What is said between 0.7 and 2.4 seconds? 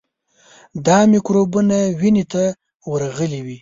دا میکروبونه وینې